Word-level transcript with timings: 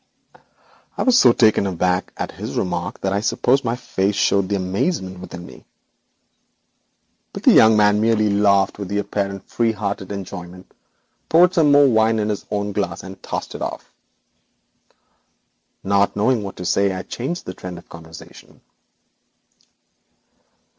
I 0.97 1.03
was 1.03 1.15
so 1.19 1.31
taken 1.31 1.67
aback 1.67 2.15
by 2.15 2.25
this 2.25 2.55
remark 2.55 3.01
that 3.01 3.13
I 3.13 3.21
suppose 3.21 3.63
my 3.63 3.75
face 3.75 4.15
showed 4.15 4.49
the 4.49 4.55
amazement 4.55 5.19
within 5.19 5.45
me. 5.45 5.63
But 7.33 7.43
the 7.43 7.51
young 7.53 7.77
man 7.77 8.01
merely 8.01 8.31
laughed 8.31 8.79
with 8.79 8.91
apparently 8.97 9.41
free 9.47 9.73
hearted 9.73 10.11
enjoyment, 10.11 10.73
poured 11.29 11.53
some 11.53 11.71
wine 11.93 12.17
into 12.17 12.31
his 12.31 12.47
own 12.49 12.71
glass, 12.71 13.03
and 13.03 13.21
tossed 13.21 13.53
it 13.53 13.61
off. 13.61 13.93
Not 15.83 16.15
knowing 16.15 16.41
what 16.41 16.55
to 16.55 16.65
say, 16.65 16.91
I 16.91 17.03
changed 17.03 17.45
the 17.45 17.53
current 17.53 17.77
of 17.77 17.87
conversation. 17.87 18.61